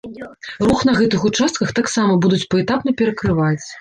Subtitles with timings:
[0.69, 3.57] Рух на гэтых участках таксама будуць паэтапна перакрываць.